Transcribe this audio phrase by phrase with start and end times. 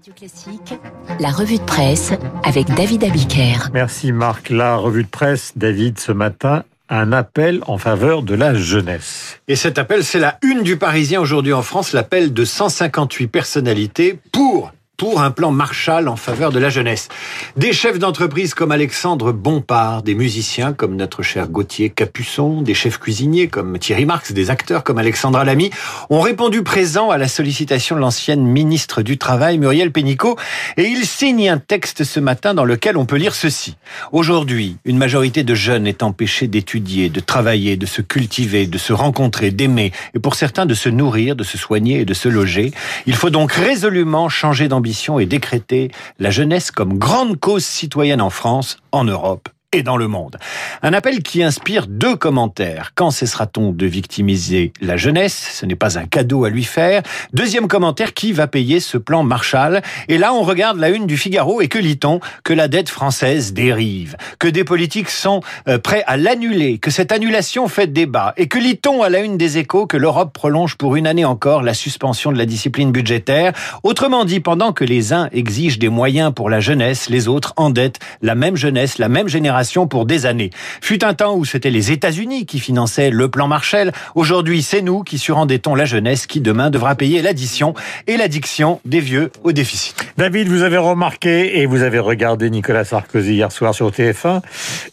[0.00, 0.80] Radio Classique,
[1.18, 3.68] la revue de presse avec David Abiker.
[3.74, 4.48] Merci Marc.
[4.48, 9.42] La revue de presse, David, ce matin, un appel en faveur de la jeunesse.
[9.46, 14.18] Et cet appel, c'est la une du Parisien aujourd'hui en France, l'appel de 158 personnalités
[14.32, 17.08] pour pour un plan Marshall en faveur de la jeunesse.
[17.56, 22.98] Des chefs d'entreprise comme Alexandre Bompard, des musiciens comme notre cher Gauthier Capuçon, des chefs
[22.98, 25.70] cuisiniers comme Thierry Marx, des acteurs comme Alexandra Lamy
[26.10, 30.36] ont répondu présent à la sollicitation de l'ancienne ministre du Travail, Muriel Pénicaud,
[30.76, 33.76] et ils signent un texte ce matin dans lequel on peut lire ceci.
[34.12, 38.92] Aujourd'hui, une majorité de jeunes est empêchée d'étudier, de travailler, de se cultiver, de se
[38.92, 42.72] rencontrer, d'aimer, et pour certains de se nourrir, de se soigner et de se loger.
[43.06, 44.89] Il faut donc résolument changer d'ambition
[45.20, 50.08] et décréter la jeunesse comme grande cause citoyenne en France, en Europe et dans le
[50.08, 50.36] monde.
[50.82, 52.90] Un appel qui inspire deux commentaires.
[52.96, 55.50] Quand cessera-t-on de victimiser la jeunesse?
[55.60, 57.02] Ce n'est pas un cadeau à lui faire.
[57.32, 59.80] Deuxième commentaire, qui va payer ce plan Marshall?
[60.08, 62.18] Et là, on regarde la une du Figaro et que lit-on?
[62.42, 67.12] Que la dette française dérive, que des politiques sont euh, prêts à l'annuler, que cette
[67.12, 68.34] annulation fait débat.
[68.36, 71.62] Et que lit-on à la une des échos que l'Europe prolonge pour une année encore
[71.62, 73.52] la suspension de la discipline budgétaire?
[73.84, 78.00] Autrement dit, pendant que les uns exigent des moyens pour la jeunesse, les autres endettent
[78.20, 80.50] la même jeunesse, la même génération pour des années.
[80.80, 83.92] Fut un temps où c'était les États-Unis qui finançaient le plan Marshall.
[84.14, 87.74] Aujourd'hui, c'est nous qui surendettons la jeunesse qui demain devra payer l'addition
[88.06, 89.94] et l'addiction des vieux au déficit.
[90.16, 94.40] David, vous avez remarqué et vous avez regardé Nicolas Sarkozy hier soir sur TF1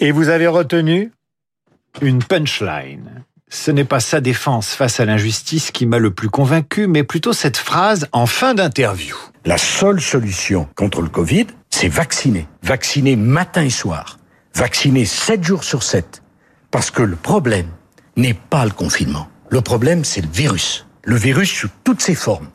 [0.00, 1.12] et vous avez retenu
[2.02, 3.24] une punchline.
[3.52, 7.32] Ce n'est pas sa défense face à l'injustice qui m'a le plus convaincu, mais plutôt
[7.32, 9.16] cette phrase en fin d'interview.
[9.44, 12.46] La seule solution contre le Covid, c'est vacciner.
[12.62, 14.19] Vacciner matin et soir
[14.54, 16.22] vacciner 7 jours sur 7.
[16.70, 17.68] Parce que le problème
[18.16, 19.28] n'est pas le confinement.
[19.48, 20.86] Le problème, c'est le virus.
[21.02, 22.48] Le virus sous toutes ses formes.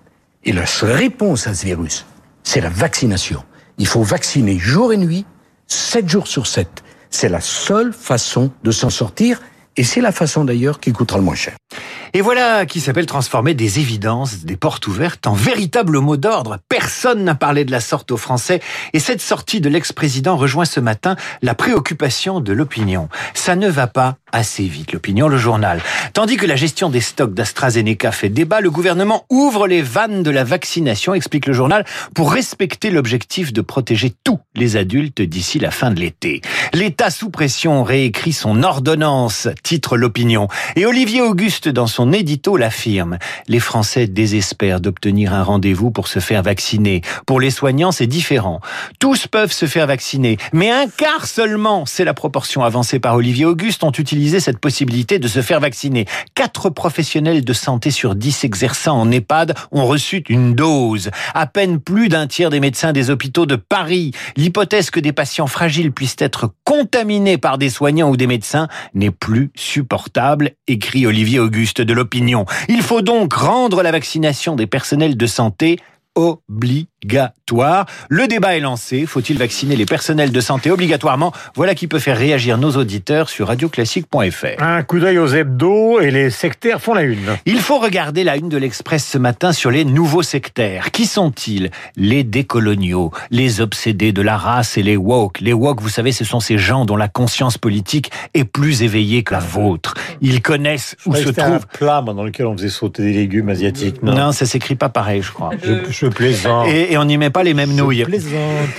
[0.43, 2.05] Et la réponse à ce virus,
[2.43, 3.43] c'est la vaccination.
[3.77, 5.25] Il faut vacciner jour et nuit,
[5.67, 6.83] 7 jours sur 7.
[7.09, 9.41] C'est la seule façon de s'en sortir
[9.77, 11.55] et c'est la façon d'ailleurs qui coûtera le moins cher.
[12.13, 16.59] Et voilà qui s'appelle transformer des évidences, des portes ouvertes en véritable mot d'ordre.
[16.69, 18.61] Personne n'a parlé de la sorte aux Français
[18.93, 23.09] et cette sortie de l'ex-président rejoint ce matin la préoccupation de l'opinion.
[23.33, 25.81] Ça ne va pas assez vite, l'opinion, le journal.
[26.13, 30.29] Tandis que la gestion des stocks d'AstraZeneca fait débat, le gouvernement ouvre les vannes de
[30.29, 35.71] la vaccination, explique le journal, pour respecter l'objectif de protéger tous les adultes d'ici la
[35.71, 36.41] fin de l'été.
[36.73, 40.47] L'État sous pression réécrit son ordonnance, titre l'opinion.
[40.75, 43.17] Et Olivier Auguste, dans son édito, l'affirme.
[43.47, 47.01] Les Français désespèrent d'obtenir un rendez-vous pour se faire vacciner.
[47.25, 48.61] Pour les soignants, c'est différent.
[48.99, 53.45] Tous peuvent se faire vacciner, mais un quart seulement, c'est la proportion avancée par Olivier
[53.45, 56.05] Auguste, ont utilisé cette possibilité de se faire vacciner.
[56.35, 61.09] Quatre professionnels de santé sur dix exerçant en EHPAD ont reçu une dose.
[61.33, 64.11] À peine plus d'un tiers des médecins des hôpitaux de Paris.
[64.37, 69.09] L'hypothèse que des patients fragiles puissent être contaminés par des soignants ou des médecins n'est
[69.09, 72.45] plus supportable, écrit Olivier Auguste de l'Opinion.
[72.69, 75.79] Il faut donc rendre la vaccination des personnels de santé
[76.15, 77.85] obligatoire.
[78.09, 79.05] Le débat est lancé.
[79.05, 81.31] Faut-il vacciner les personnels de santé obligatoirement?
[81.55, 84.63] Voilà qui peut faire réagir nos auditeurs sur radioclassique.fr.
[84.63, 87.37] Un coup d'œil aux hebdos et les sectaires font la une.
[87.45, 90.91] Il faut regarder la une de l'Express ce matin sur les nouveaux sectaires.
[90.91, 91.69] Qui sont-ils?
[91.95, 95.41] Les décoloniaux, les obsédés de la race et les woke.
[95.41, 99.23] Les woke, vous savez, ce sont ces gens dont la conscience politique est plus éveillée
[99.23, 99.93] que la vôtre.
[100.21, 101.53] Ils connaissent où se trouve...
[101.53, 104.01] un plat dans lequel on faisait sauter des légumes asiatiques.
[104.01, 105.51] Non, non ça s'écrit pas pareil, je crois.
[106.67, 107.99] Et, on n'y met pas les mêmes nouilles.
[107.99, 108.69] Je plaisante.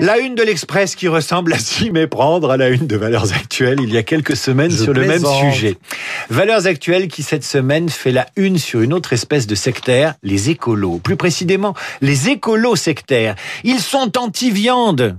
[0.00, 3.80] La une de l'Express qui ressemble à s'y méprendre à la une de Valeurs Actuelles
[3.82, 5.76] il y a quelques semaines sur le même sujet.
[6.30, 10.50] Valeurs Actuelles qui cette semaine fait la une sur une autre espèce de sectaire, les
[10.50, 11.00] écolos.
[11.02, 13.34] Plus précisément, les écolos sectaires.
[13.64, 15.18] Ils sont anti-viande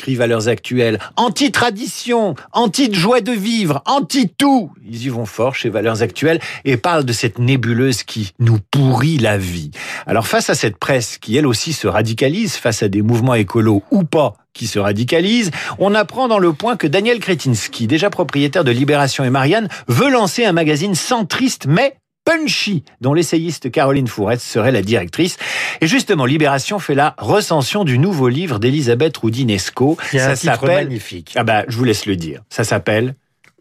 [0.00, 4.72] crie Valeurs Actuelles, anti-tradition, anti-joie de vivre, anti-tout.
[4.88, 9.18] Ils y vont fort chez Valeurs Actuelles et parlent de cette nébuleuse qui nous pourrit
[9.18, 9.70] la vie.
[10.06, 13.82] Alors face à cette presse qui elle aussi se radicalise face à des mouvements écolos
[13.90, 18.64] ou pas, qui se radicalisent, on apprend dans le point que Daniel Kretinsky, déjà propriétaire
[18.64, 21.99] de Libération et Marianne, veut lancer un magazine centriste mais
[22.30, 25.36] punchy, dont l'essayiste Caroline Fourette serait la directrice.
[25.80, 29.96] Et justement, Libération fait la recension du nouveau livre d'Elisabeth Roudinesco.
[30.12, 31.32] Ça s'appelle magnifique.
[31.36, 32.42] Ah bah, je vous laisse le dire.
[32.48, 33.14] Ça s'appelle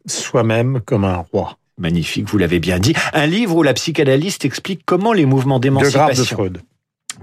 [0.05, 1.57] Soi-même comme un roi.
[1.77, 2.93] Magnifique, vous l'avez bien dit.
[3.13, 6.23] Un livre où la psychanalyste explique comment les mouvements d'émancipation.
[6.23, 6.61] De Freud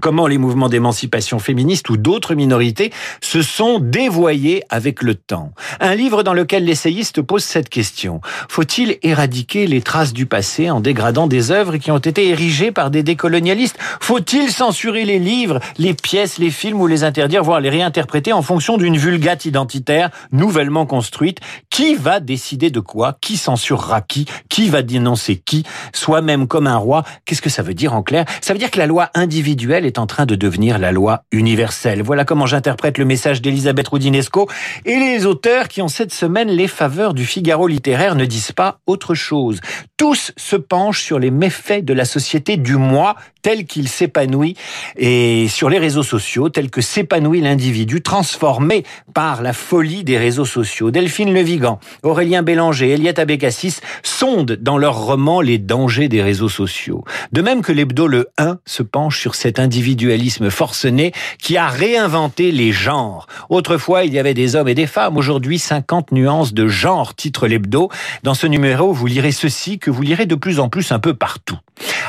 [0.01, 2.91] comment les mouvements d'émancipation féministe ou d'autres minorités
[3.21, 5.51] se sont dévoyés avec le temps.
[5.79, 8.21] Un livre dans lequel l'essayiste pose cette question.
[8.49, 12.91] Faut-il éradiquer les traces du passé en dégradant des œuvres qui ont été érigées par
[12.91, 13.77] des décolonialistes?
[13.99, 18.41] Faut-il censurer les livres, les pièces, les films ou les interdire, voire les réinterpréter en
[18.41, 21.39] fonction d'une vulgate identitaire nouvellement construite?
[21.69, 23.17] Qui va décider de quoi?
[23.21, 24.25] Qui censurera qui?
[24.49, 25.63] Qui va dénoncer qui?
[25.93, 28.25] Soi-même comme un roi, qu'est-ce que ça veut dire en clair?
[28.41, 32.03] Ça veut dire que la loi individuelle est en train de devenir la loi universelle.
[32.03, 34.47] Voilà comment j'interprète le message d'Elisabeth Roudinesco.
[34.85, 38.79] Et les auteurs qui ont cette semaine les faveurs du Figaro littéraire ne disent pas
[38.85, 39.59] autre chose.
[39.97, 44.55] Tous se penchent sur les méfaits de la société du moi tel qu'il s'épanouit
[44.97, 50.45] et sur les réseaux sociaux tel que s'épanouit l'individu transformé par la folie des réseaux
[50.45, 50.91] sociaux.
[50.91, 57.03] Delphine Levigan, Aurélien Bélanger, Eliette Abécassis sondent dans leur roman les dangers des réseaux sociaux.
[57.31, 62.53] De même que l'hebdo Le 1 se penche sur cet individualisme forcené qui a réinventé
[62.53, 63.27] les genres.
[63.49, 65.17] Autrefois, il y avait des hommes et des femmes.
[65.17, 67.89] Aujourd'hui, 50 nuances de genre, titre l'hebdo.
[68.23, 71.13] Dans ce numéro, vous lirez ceci que vous lirez de plus en plus un peu
[71.13, 71.57] partout.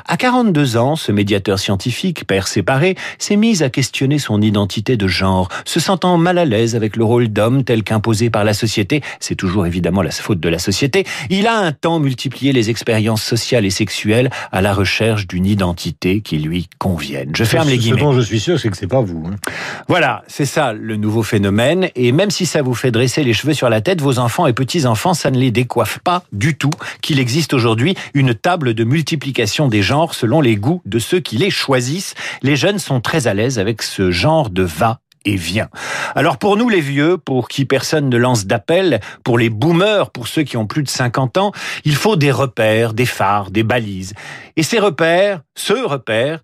[0.06, 5.08] À 42 ans, ce médiateur scientifique, père séparé, s'est mis à questionner son identité de
[5.08, 9.02] genre, se sentant mal à l'aise avec le rôle d'homme tel qu'imposé par la société.
[9.20, 11.04] C'est toujours évidemment la faute de la société.
[11.28, 16.20] Il a un temps multiplié les expériences sociales et sexuelles à la recherche d'une identité
[16.20, 17.32] qui lui convienne.
[17.34, 17.98] Je ferme les guillemets.
[17.98, 19.24] Ce dont je suis sûr, c'est que c'est pas vous.
[19.26, 19.36] Hein.
[19.88, 21.88] Voilà, c'est ça le nouveau phénomène.
[21.96, 24.52] Et même si ça vous fait dresser les cheveux sur la tête, vos enfants et
[24.52, 29.68] petits-enfants, ça ne les décoiffe pas du tout qu'il existe aujourd'hui une table de multiplication
[29.68, 32.14] des genres selon les goûts de ceux qui les choisissent.
[32.42, 35.68] Les jeunes sont très à l'aise avec ce genre de va et vient.
[36.14, 40.28] Alors pour nous les vieux, pour qui personne ne lance d'appel, pour les boomers, pour
[40.28, 41.52] ceux qui ont plus de 50 ans,
[41.84, 44.14] il faut des repères, des phares, des balises.
[44.56, 46.40] Et ces repères, ce repère,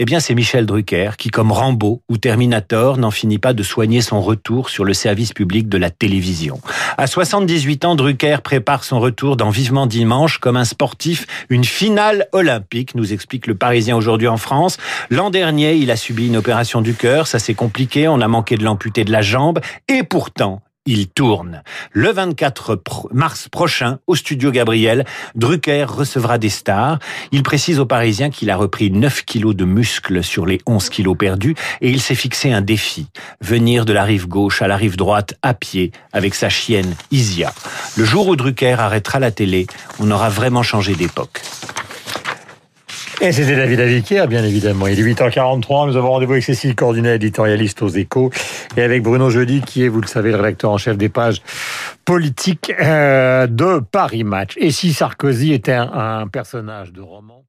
[0.00, 4.00] Eh bien, c'est Michel Drucker qui, comme Rambo ou Terminator, n'en finit pas de soigner
[4.00, 6.60] son retour sur le service public de la télévision.
[6.96, 12.26] À 78 ans, Drucker prépare son retour dans Vivement Dimanche comme un sportif, une finale
[12.32, 14.76] olympique, nous explique le Parisien aujourd'hui en France.
[15.10, 18.56] L'an dernier, il a subi une opération du cœur, ça s'est compliqué, on a manqué
[18.56, 21.62] de l'amputer de la jambe, et pourtant, il tourne.
[21.92, 22.80] Le 24
[23.12, 25.04] mars prochain, au studio Gabriel,
[25.34, 26.98] Drucker recevra des stars.
[27.30, 31.16] Il précise aux Parisiens qu'il a repris 9 kilos de muscles sur les 11 kilos
[31.16, 33.06] perdus et il s'est fixé un défi.
[33.42, 37.52] Venir de la rive gauche à la rive droite à pied avec sa chienne Isia.
[37.98, 39.66] Le jour où Drucker arrêtera la télé,
[40.00, 41.42] on aura vraiment changé d'époque.
[43.20, 44.86] Et c'était David Aviquière, bien évidemment.
[44.86, 48.30] Il est 8h43, nous avons rendez-vous avec Cécile Cordunet, éditorialiste aux échos,
[48.76, 51.42] et avec Bruno Jeudi, qui est, vous le savez, le rédacteur en chef des pages
[52.04, 54.54] politiques euh, de Paris Match.
[54.56, 57.48] Et si Sarkozy était un personnage de roman?